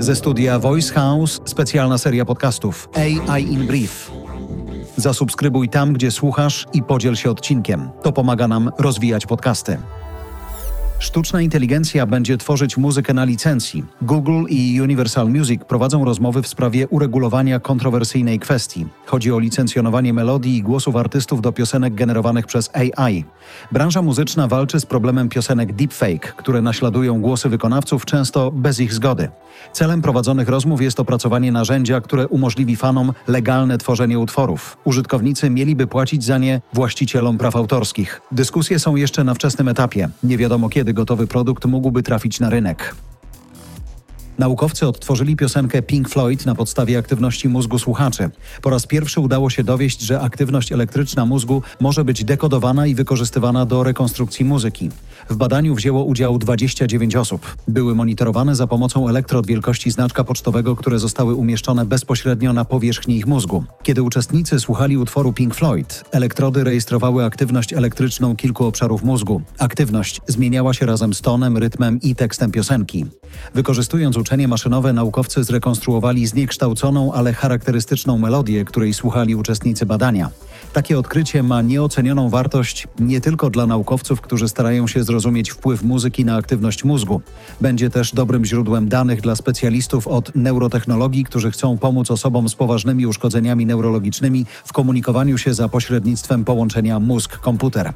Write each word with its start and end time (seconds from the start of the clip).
Ze 0.00 0.16
studia 0.16 0.58
Voice 0.58 0.94
House 0.94 1.40
specjalna 1.44 1.98
seria 1.98 2.24
podcastów 2.24 2.88
AI 2.94 3.42
in 3.52 3.66
Brief. 3.66 4.10
Zasubskrybuj 4.96 5.68
tam, 5.68 5.92
gdzie 5.92 6.10
słuchasz 6.10 6.66
i 6.72 6.82
podziel 6.82 7.16
się 7.16 7.30
odcinkiem. 7.30 7.90
To 8.02 8.12
pomaga 8.12 8.48
nam 8.48 8.70
rozwijać 8.78 9.26
podcasty. 9.26 9.78
Sztuczna 11.00 11.40
inteligencja 11.40 12.06
będzie 12.06 12.36
tworzyć 12.36 12.76
muzykę 12.76 13.14
na 13.14 13.24
licencji. 13.24 13.84
Google 14.02 14.44
i 14.48 14.80
Universal 14.82 15.28
Music 15.28 15.64
prowadzą 15.64 16.04
rozmowy 16.04 16.42
w 16.42 16.48
sprawie 16.48 16.88
uregulowania 16.88 17.60
kontrowersyjnej 17.60 18.38
kwestii. 18.38 18.86
Chodzi 19.06 19.32
o 19.32 19.38
licencjonowanie 19.38 20.12
melodii 20.12 20.56
i 20.56 20.62
głosów 20.62 20.96
artystów 20.96 21.40
do 21.40 21.52
piosenek 21.52 21.94
generowanych 21.94 22.46
przez 22.46 22.70
AI. 22.72 23.24
Branża 23.72 24.02
muzyczna 24.02 24.48
walczy 24.48 24.80
z 24.80 24.86
problemem 24.86 25.28
piosenek 25.28 25.72
deepfake, 25.72 26.32
które 26.36 26.62
naśladują 26.62 27.20
głosy 27.20 27.48
wykonawców 27.48 28.04
często 28.04 28.50
bez 28.50 28.80
ich 28.80 28.92
zgody. 28.92 29.28
Celem 29.72 30.02
prowadzonych 30.02 30.48
rozmów 30.48 30.82
jest 30.82 31.00
opracowanie 31.00 31.52
narzędzia, 31.52 32.00
które 32.00 32.28
umożliwi 32.28 32.76
fanom 32.76 33.12
legalne 33.28 33.78
tworzenie 33.78 34.18
utworów. 34.18 34.76
Użytkownicy 34.84 35.50
mieliby 35.50 35.86
płacić 35.86 36.24
za 36.24 36.38
nie 36.38 36.60
właścicielom 36.72 37.38
praw 37.38 37.56
autorskich. 37.56 38.20
Dyskusje 38.32 38.78
są 38.78 38.96
jeszcze 38.96 39.24
na 39.24 39.34
wczesnym 39.34 39.68
etapie. 39.68 40.08
Nie 40.22 40.38
wiadomo 40.38 40.68
kiedy 40.68 40.87
gotowy 40.94 41.26
produkt 41.26 41.64
mógłby 41.64 42.02
trafić 42.02 42.40
na 42.40 42.50
rynek. 42.50 42.94
Naukowcy 44.38 44.86
odtworzyli 44.86 45.36
piosenkę 45.36 45.82
Pink 45.82 46.08
Floyd 46.08 46.46
na 46.46 46.54
podstawie 46.54 46.98
aktywności 46.98 47.48
mózgu 47.48 47.78
słuchaczy. 47.78 48.30
Po 48.62 48.70
raz 48.70 48.86
pierwszy 48.86 49.20
udało 49.20 49.50
się 49.50 49.64
dowieść, 49.64 50.00
że 50.00 50.20
aktywność 50.20 50.72
elektryczna 50.72 51.26
mózgu 51.26 51.62
może 51.80 52.04
być 52.04 52.24
dekodowana 52.24 52.86
i 52.86 52.94
wykorzystywana 52.94 53.66
do 53.66 53.82
rekonstrukcji 53.82 54.44
muzyki. 54.44 54.90
W 55.30 55.36
badaniu 55.36 55.74
wzięło 55.74 56.04
udział 56.04 56.38
29 56.38 57.16
osób. 57.16 57.56
Były 57.68 57.94
monitorowane 57.94 58.54
za 58.56 58.66
pomocą 58.66 59.08
elektrod 59.08 59.46
wielkości 59.46 59.90
znaczka 59.90 60.24
pocztowego, 60.24 60.76
które 60.76 60.98
zostały 60.98 61.34
umieszczone 61.34 61.84
bezpośrednio 61.84 62.52
na 62.52 62.64
powierzchni 62.64 63.16
ich 63.16 63.26
mózgu. 63.26 63.64
Kiedy 63.82 64.02
uczestnicy 64.02 64.60
słuchali 64.60 64.96
utworu 64.96 65.32
Pink 65.32 65.54
Floyd, 65.54 66.04
elektrody 66.12 66.64
rejestrowały 66.64 67.24
aktywność 67.24 67.72
elektryczną 67.72 68.36
kilku 68.36 68.66
obszarów 68.66 69.02
mózgu. 69.02 69.42
Aktywność 69.58 70.20
zmieniała 70.26 70.74
się 70.74 70.86
razem 70.86 71.14
z 71.14 71.20
tonem, 71.20 71.56
rytmem 71.56 72.00
i 72.00 72.14
tekstem 72.14 72.50
piosenki. 72.50 73.06
Wykorzystując 73.54 74.16
uczenie 74.28 74.48
maszynowe, 74.48 74.92
naukowcy 74.92 75.44
zrekonstruowali 75.44 76.26
zniekształconą, 76.26 77.12
ale 77.12 77.32
charakterystyczną 77.32 78.18
melodię, 78.18 78.64
której 78.64 78.94
słuchali 78.94 79.34
uczestnicy 79.34 79.86
badania. 79.86 80.30
Takie 80.72 80.98
odkrycie 80.98 81.42
ma 81.42 81.62
nieocenioną 81.62 82.30
wartość 82.30 82.88
nie 82.98 83.20
tylko 83.20 83.50
dla 83.50 83.66
naukowców, 83.66 84.20
którzy 84.20 84.48
starają 84.48 84.86
się 84.86 85.04
zrozumieć 85.04 85.50
wpływ 85.50 85.82
muzyki 85.82 86.24
na 86.24 86.36
aktywność 86.36 86.84
mózgu. 86.84 87.20
Będzie 87.60 87.90
też 87.90 88.14
dobrym 88.14 88.44
źródłem 88.44 88.88
danych 88.88 89.20
dla 89.20 89.36
specjalistów 89.36 90.06
od 90.06 90.34
neurotechnologii, 90.34 91.24
którzy 91.24 91.50
chcą 91.50 91.78
pomóc 91.78 92.10
osobom 92.10 92.48
z 92.48 92.54
poważnymi 92.54 93.06
uszkodzeniami 93.06 93.66
neurologicznymi 93.66 94.46
w 94.64 94.72
komunikowaniu 94.72 95.38
się 95.38 95.54
za 95.54 95.68
pośrednictwem 95.68 96.44
połączenia 96.44 97.00
mózg-komputer. 97.00 97.92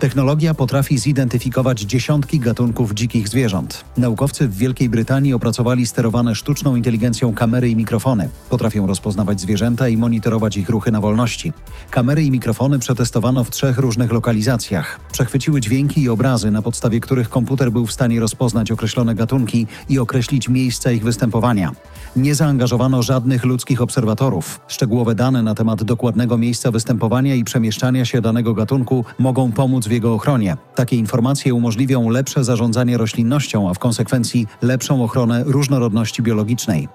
Technologia 0.00 0.54
potrafi 0.54 0.98
zidentyfikować 0.98 1.80
dziesiątki 1.80 2.38
gatunków 2.38 2.94
dzikich 2.94 3.28
zwierząt. 3.28 3.84
Naukowcy 3.96 4.48
w 4.48 4.56
Wielkiej 4.56 4.88
Brytanii 4.88 5.34
opracowali 5.34 5.86
sterowane 5.86 6.34
sztuczną 6.34 6.76
inteligencją 6.76 7.34
kamery 7.34 7.70
i 7.70 7.76
mikrofony. 7.76 8.28
Potrafią 8.50 8.86
rozpoznawać 8.86 9.40
zwierzęta 9.40 9.88
i 9.88 9.96
monitorować 9.96 10.56
ich 10.56 10.68
ruchy 10.68 10.90
na 10.90 11.00
wolności. 11.00 11.52
Kamery 11.90 12.24
i 12.24 12.30
mikrofony 12.30 12.78
przetestowano 12.78 13.44
w 13.44 13.50
trzech 13.50 13.78
różnych 13.78 14.12
lokalizacjach. 14.12 15.00
Przechwyciły 15.12 15.60
dźwięki 15.60 16.02
i 16.02 16.08
obrazy, 16.08 16.50
na 16.50 16.62
podstawie 16.62 17.00
których 17.00 17.28
komputer 17.28 17.72
był 17.72 17.86
w 17.86 17.92
stanie 17.92 18.20
rozpoznać 18.20 18.70
określone 18.70 19.14
gatunki 19.14 19.66
i 19.88 19.98
określić 19.98 20.48
miejsca 20.48 20.90
ich 20.90 21.04
występowania. 21.04 21.72
Nie 22.16 22.34
zaangażowano 22.34 23.02
żadnych 23.02 23.44
ludzkich 23.44 23.82
obserwatorów. 23.82 24.60
Szczegółowe 24.68 25.14
dane 25.14 25.42
na 25.42 25.54
temat 25.54 25.84
dokładnego 25.84 26.38
miejsca 26.38 26.70
występowania 26.70 27.34
i 27.34 27.44
przemieszczania 27.44 28.04
się 28.04 28.20
danego 28.20 28.54
gatunku 28.54 29.04
mogą 29.18 29.52
pomóc 29.52 29.89
w 29.90 29.92
jego 29.92 30.14
ochronie. 30.14 30.56
Takie 30.74 30.96
informacje 30.96 31.54
umożliwią 31.54 32.08
lepsze 32.08 32.44
zarządzanie 32.44 32.96
roślinnością, 32.96 33.70
a 33.70 33.74
w 33.74 33.78
konsekwencji 33.78 34.46
lepszą 34.62 35.04
ochronę 35.04 35.42
różnorodności 35.46 36.22
biologicznej. 36.22 36.88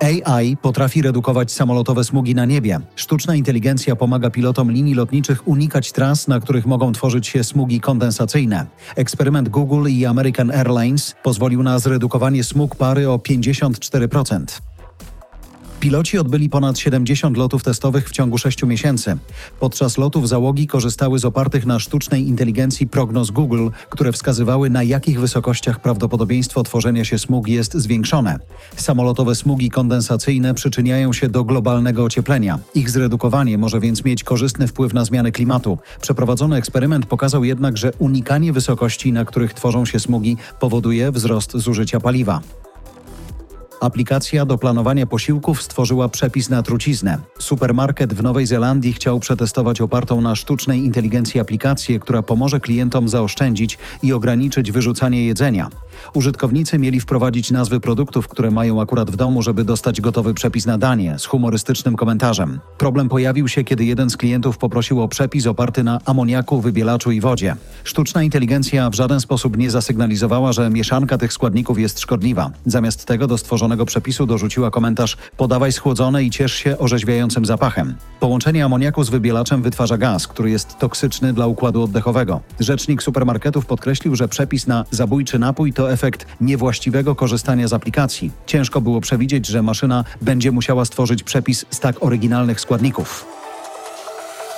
AI 0.00 0.56
potrafi 0.56 1.02
redukować 1.02 1.52
samolotowe 1.52 2.04
smugi 2.04 2.34
na 2.34 2.44
niebie. 2.44 2.80
Sztuczna 2.96 3.34
inteligencja 3.34 3.96
pomaga 3.96 4.30
pilotom 4.30 4.70
linii 4.70 4.94
lotniczych 4.94 5.48
unikać 5.48 5.92
tras, 5.92 6.28
na 6.28 6.40
których 6.40 6.66
mogą 6.66 6.92
tworzyć 6.92 7.26
się 7.26 7.44
smugi 7.44 7.80
kondensacyjne. 7.80 8.66
Eksperyment 8.96 9.48
Google 9.48 9.88
i 9.88 10.06
American 10.06 10.50
Airlines 10.50 11.14
pozwolił 11.22 11.62
na 11.62 11.78
zredukowanie 11.78 12.44
smug 12.44 12.76
pary 12.76 13.10
o 13.10 13.16
54%. 13.16 14.75
Piloci 15.86 16.18
odbyli 16.18 16.48
ponad 16.48 16.78
70 16.78 17.36
lotów 17.36 17.62
testowych 17.62 18.08
w 18.08 18.12
ciągu 18.12 18.38
6 18.38 18.62
miesięcy. 18.62 19.16
Podczas 19.60 19.98
lotów 19.98 20.28
załogi 20.28 20.66
korzystały 20.66 21.18
z 21.18 21.24
opartych 21.24 21.66
na 21.66 21.78
sztucznej 21.78 22.28
inteligencji 22.28 22.86
prognoz 22.86 23.30
Google, 23.30 23.68
które 23.90 24.12
wskazywały 24.12 24.70
na 24.70 24.82
jakich 24.82 25.20
wysokościach 25.20 25.80
prawdopodobieństwo 25.80 26.62
tworzenia 26.62 27.04
się 27.04 27.18
smug 27.18 27.48
jest 27.48 27.74
zwiększone. 27.74 28.38
Samolotowe 28.76 29.34
smugi 29.34 29.70
kondensacyjne 29.70 30.54
przyczyniają 30.54 31.12
się 31.12 31.28
do 31.28 31.44
globalnego 31.44 32.04
ocieplenia. 32.04 32.58
Ich 32.74 32.90
zredukowanie 32.90 33.58
może 33.58 33.80
więc 33.80 34.04
mieć 34.04 34.24
korzystny 34.24 34.68
wpływ 34.68 34.94
na 34.94 35.04
zmianę 35.04 35.32
klimatu. 35.32 35.78
Przeprowadzony 36.00 36.56
eksperyment 36.56 37.06
pokazał 37.06 37.44
jednak, 37.44 37.76
że 37.76 37.92
unikanie 37.98 38.52
wysokości, 38.52 39.12
na 39.12 39.24
których 39.24 39.54
tworzą 39.54 39.84
się 39.84 40.00
smugi, 40.00 40.36
powoduje 40.60 41.12
wzrost 41.12 41.56
zużycia 41.56 42.00
paliwa. 42.00 42.40
Aplikacja 43.86 44.46
do 44.46 44.58
planowania 44.58 45.06
posiłków 45.06 45.62
stworzyła 45.62 46.08
przepis 46.08 46.50
na 46.50 46.62
truciznę. 46.62 47.18
Supermarket 47.38 48.14
w 48.14 48.22
Nowej 48.22 48.46
Zelandii 48.46 48.92
chciał 48.92 49.20
przetestować 49.20 49.80
opartą 49.80 50.20
na 50.20 50.36
sztucznej 50.36 50.84
inteligencji 50.84 51.40
aplikację, 51.40 51.98
która 51.98 52.22
pomoże 52.22 52.60
klientom 52.60 53.08
zaoszczędzić 53.08 53.78
i 54.02 54.12
ograniczyć 54.12 54.72
wyrzucanie 54.72 55.26
jedzenia. 55.26 55.68
Użytkownicy 56.14 56.78
mieli 56.78 57.00
wprowadzić 57.00 57.50
nazwy 57.50 57.80
produktów, 57.80 58.28
które 58.28 58.50
mają 58.50 58.80
akurat 58.80 59.10
w 59.10 59.16
domu, 59.16 59.42
żeby 59.42 59.64
dostać 59.64 60.00
gotowy 60.00 60.34
przepis 60.34 60.66
na 60.66 60.78
danie 60.78 61.18
z 61.18 61.24
humorystycznym 61.24 61.96
komentarzem. 61.96 62.60
Problem 62.78 63.08
pojawił 63.08 63.48
się, 63.48 63.64
kiedy 63.64 63.84
jeden 63.84 64.10
z 64.10 64.16
klientów 64.16 64.58
poprosił 64.58 65.02
o 65.02 65.08
przepis 65.08 65.46
oparty 65.46 65.84
na 65.84 66.00
amoniaku, 66.04 66.60
wybielaczu 66.60 67.10
i 67.10 67.20
wodzie. 67.20 67.56
Sztuczna 67.84 68.22
inteligencja 68.22 68.90
w 68.90 68.94
żaden 68.94 69.20
sposób 69.20 69.56
nie 69.56 69.70
zasygnalizowała, 69.70 70.52
że 70.52 70.70
mieszanka 70.70 71.18
tych 71.18 71.32
składników 71.32 71.78
jest 71.78 72.00
szkodliwa. 72.00 72.50
Zamiast 72.66 73.04
tego 73.04 73.26
do 73.26 73.38
stworzonego 73.38 73.86
przepisu 73.86 74.26
dorzuciła 74.26 74.70
komentarz: 74.70 75.16
Podawaj 75.36 75.72
schłodzone 75.72 76.24
i 76.24 76.30
ciesz 76.30 76.54
się 76.54 76.78
orzeźwiającym 76.78 77.46
zapachem. 77.46 77.94
Połączenie 78.20 78.64
amoniaku 78.64 79.04
z 79.04 79.10
wybielaczem 79.10 79.62
wytwarza 79.62 79.98
gaz, 79.98 80.26
który 80.26 80.50
jest 80.50 80.78
toksyczny 80.78 81.32
dla 81.32 81.46
układu 81.46 81.82
oddechowego. 81.82 82.40
Rzecznik 82.60 83.02
supermarketów 83.02 83.66
podkreślił, 83.66 84.16
że 84.16 84.28
przepis 84.28 84.66
na 84.66 84.84
zabójczy 84.90 85.38
napój 85.38 85.72
efekt 85.92 86.26
niewłaściwego 86.40 87.14
korzystania 87.14 87.68
z 87.68 87.72
aplikacji. 87.72 88.30
Ciężko 88.46 88.80
było 88.80 89.00
przewidzieć, 89.00 89.46
że 89.46 89.62
maszyna 89.62 90.04
będzie 90.22 90.52
musiała 90.52 90.84
stworzyć 90.84 91.22
przepis 91.22 91.64
z 91.70 91.80
tak 91.80 92.02
oryginalnych 92.02 92.60
składników. 92.60 93.26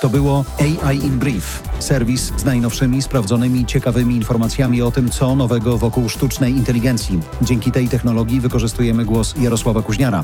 To 0.01 0.09
było 0.09 0.45
AI 0.59 0.97
in 0.97 1.19
Brief, 1.19 1.63
serwis 1.79 2.31
z 2.37 2.45
najnowszymi, 2.45 3.01
sprawdzonymi, 3.01 3.65
ciekawymi 3.65 4.15
informacjami 4.15 4.81
o 4.81 4.91
tym, 4.91 5.09
co 5.09 5.35
nowego 5.35 5.77
wokół 5.77 6.09
sztucznej 6.09 6.51
inteligencji. 6.51 7.19
Dzięki 7.41 7.71
tej 7.71 7.89
technologii 7.89 8.39
wykorzystujemy 8.39 9.05
głos 9.05 9.35
Jarosława 9.41 9.81
Kuźniara. 9.81 10.23